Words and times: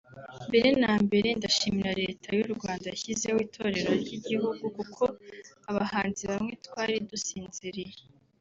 Mbere 0.49 0.69
na 0.81 0.93
mbere 1.05 1.27
ndashimira 1.37 1.91
Leta 2.01 2.27
y’u 2.39 2.51
Rwanda 2.55 2.85
yashyizeho 2.91 3.37
itorero 3.47 3.91
ry’igihugu 4.01 4.63
kuko 4.77 5.03
abahanzi 5.69 6.23
bamwe 6.31 6.53
twari 6.65 6.95
dusinziriye 7.09 7.95